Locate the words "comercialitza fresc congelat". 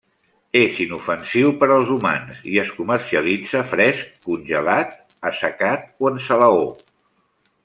2.79-4.99